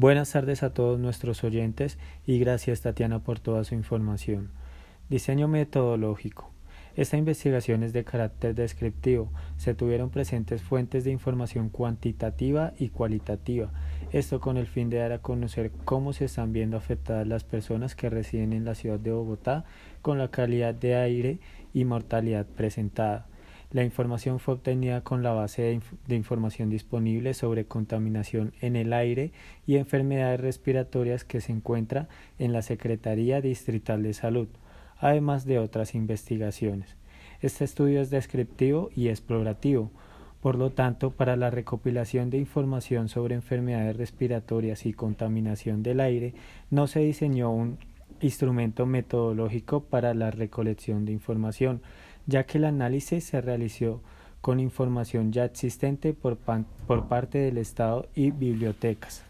Buenas 0.00 0.32
tardes 0.32 0.62
a 0.62 0.72
todos 0.72 0.98
nuestros 0.98 1.44
oyentes 1.44 1.98
y 2.26 2.38
gracias 2.38 2.80
Tatiana 2.80 3.18
por 3.18 3.38
toda 3.38 3.64
su 3.64 3.74
información. 3.74 4.50
Diseño 5.10 5.46
metodológico. 5.46 6.50
Esta 6.96 7.18
investigación 7.18 7.82
es 7.82 7.92
de 7.92 8.02
carácter 8.02 8.54
descriptivo. 8.54 9.30
Se 9.58 9.74
tuvieron 9.74 10.08
presentes 10.08 10.62
fuentes 10.62 11.04
de 11.04 11.10
información 11.10 11.68
cuantitativa 11.68 12.72
y 12.78 12.88
cualitativa. 12.88 13.72
Esto 14.10 14.40
con 14.40 14.56
el 14.56 14.68
fin 14.68 14.88
de 14.88 14.96
dar 14.96 15.12
a 15.12 15.18
conocer 15.18 15.70
cómo 15.84 16.14
se 16.14 16.24
están 16.24 16.54
viendo 16.54 16.78
afectadas 16.78 17.26
las 17.26 17.44
personas 17.44 17.94
que 17.94 18.08
residen 18.08 18.54
en 18.54 18.64
la 18.64 18.74
ciudad 18.74 18.98
de 18.98 19.12
Bogotá 19.12 19.66
con 20.00 20.16
la 20.16 20.30
calidad 20.30 20.72
de 20.72 20.94
aire 20.94 21.40
y 21.74 21.84
mortalidad 21.84 22.46
presentada. 22.46 23.26
La 23.72 23.84
información 23.84 24.40
fue 24.40 24.54
obtenida 24.54 25.02
con 25.02 25.22
la 25.22 25.30
base 25.30 25.80
de, 26.08 26.16
información 26.16 26.70
disponible 26.70 27.34
sobre 27.34 27.66
contaminación 27.66 28.52
en 28.60 28.74
el 28.74 28.92
aire 28.92 29.30
y 29.64 29.76
enfermedades 29.76 30.40
respiratorias 30.40 31.22
que 31.22 31.40
se 31.40 31.52
encuentra 31.52 32.08
en 32.40 32.52
la 32.52 32.62
Secretaría 32.62 33.40
Distrital 33.40 34.02
de 34.02 34.12
Salud, 34.12 34.48
además 34.98 35.44
de 35.44 35.60
otras 35.60 35.94
investigaciones. 35.94 36.96
Este 37.42 37.64
estudio 37.64 38.00
es 38.00 38.10
descriptivo 38.10 38.90
y 38.96 39.06
explorativo. 39.08 39.92
Por 40.40 40.56
lo 40.56 40.70
tanto, 40.70 41.12
para 41.12 41.36
la 41.36 41.50
recopilación 41.50 42.28
de 42.30 42.38
información 42.38 43.08
sobre 43.08 43.36
enfermedades 43.36 43.96
respiratorias 43.96 44.84
y 44.84 44.94
contaminación 44.94 45.84
del 45.84 46.00
aire, 46.00 46.34
no 46.70 46.88
se 46.88 47.00
diseñó 47.00 47.52
un 47.52 47.78
instrumento 48.20 48.86
metodológico 48.86 49.84
para 49.84 50.14
la 50.14 50.30
recolección 50.30 51.04
de 51.04 51.12
información, 51.12 51.82
ya 52.26 52.44
que 52.44 52.58
el 52.58 52.64
análisis 52.64 53.24
se 53.24 53.40
realizó 53.40 54.00
con 54.40 54.60
información 54.60 55.32
ya 55.32 55.44
existente 55.44 56.14
por, 56.14 56.36
por 56.36 57.08
parte 57.08 57.38
del 57.38 57.58
Estado 57.58 58.08
y 58.14 58.30
bibliotecas. 58.30 59.22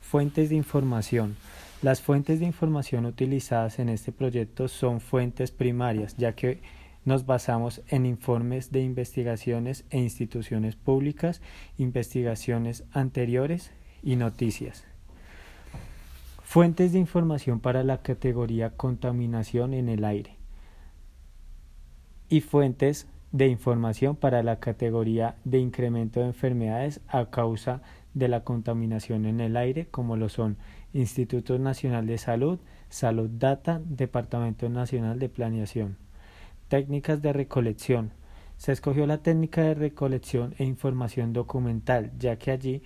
Fuentes 0.00 0.50
de 0.50 0.56
información. 0.56 1.36
Las 1.80 2.00
fuentes 2.00 2.38
de 2.40 2.46
información 2.46 3.06
utilizadas 3.06 3.78
en 3.78 3.88
este 3.88 4.12
proyecto 4.12 4.68
son 4.68 5.00
fuentes 5.00 5.50
primarias, 5.50 6.16
ya 6.16 6.34
que 6.34 6.60
nos 7.04 7.26
basamos 7.26 7.82
en 7.88 8.06
informes 8.06 8.70
de 8.70 8.82
investigaciones 8.82 9.84
e 9.90 9.98
instituciones 9.98 10.76
públicas, 10.76 11.40
investigaciones 11.78 12.84
anteriores 12.92 13.72
y 14.02 14.16
noticias. 14.16 14.84
Fuentes 16.52 16.92
de 16.92 16.98
información 16.98 17.60
para 17.60 17.82
la 17.82 18.02
categoría 18.02 18.76
contaminación 18.76 19.72
en 19.72 19.88
el 19.88 20.04
aire 20.04 20.36
y 22.28 22.42
fuentes 22.42 23.08
de 23.30 23.46
información 23.46 24.16
para 24.16 24.42
la 24.42 24.60
categoría 24.60 25.36
de 25.44 25.60
incremento 25.60 26.20
de 26.20 26.26
enfermedades 26.26 27.00
a 27.08 27.30
causa 27.30 27.80
de 28.12 28.28
la 28.28 28.44
contaminación 28.44 29.24
en 29.24 29.40
el 29.40 29.56
aire, 29.56 29.86
como 29.86 30.18
lo 30.18 30.28
son 30.28 30.58
Instituto 30.92 31.58
Nacional 31.58 32.06
de 32.06 32.18
Salud, 32.18 32.58
Salud 32.90 33.30
Data, 33.30 33.80
Departamento 33.86 34.68
Nacional 34.68 35.18
de 35.18 35.30
Planeación. 35.30 35.96
Técnicas 36.68 37.22
de 37.22 37.32
recolección. 37.32 38.12
Se 38.58 38.72
escogió 38.72 39.06
la 39.06 39.22
técnica 39.22 39.62
de 39.62 39.72
recolección 39.72 40.54
e 40.58 40.64
información 40.64 41.32
documental, 41.32 42.12
ya 42.18 42.36
que 42.36 42.50
allí 42.50 42.82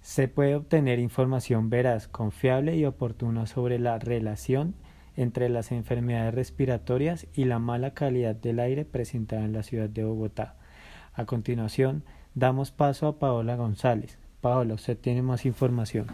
se 0.00 0.28
puede 0.28 0.54
obtener 0.54 0.98
información 0.98 1.70
veraz, 1.70 2.08
confiable 2.08 2.76
y 2.76 2.84
oportuna 2.84 3.46
sobre 3.46 3.78
la 3.78 3.98
relación 3.98 4.74
entre 5.16 5.48
las 5.48 5.72
enfermedades 5.72 6.34
respiratorias 6.34 7.26
y 7.34 7.44
la 7.44 7.58
mala 7.58 7.92
calidad 7.92 8.34
del 8.34 8.60
aire 8.60 8.84
presentada 8.84 9.44
en 9.44 9.52
la 9.52 9.62
ciudad 9.62 9.88
de 9.88 10.04
Bogotá. 10.04 10.56
A 11.12 11.26
continuación, 11.26 12.04
damos 12.34 12.70
paso 12.70 13.06
a 13.06 13.18
Paola 13.18 13.56
González. 13.56 14.18
Paola, 14.40 14.74
usted 14.74 14.96
tiene 14.96 15.22
más 15.22 15.44
información. 15.44 16.06